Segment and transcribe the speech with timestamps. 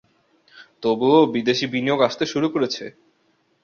[0.83, 2.83] তবুও বিদেশি বিনিয়োগ আসতে শুরু করেছে।